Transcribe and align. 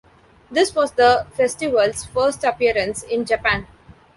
This 0.49 0.73
was 0.73 0.93
the 0.93 1.27
festival's 1.33 2.05
first 2.05 2.43
appearance 2.43 3.03
in 3.03 3.23
Japan. 3.23 3.67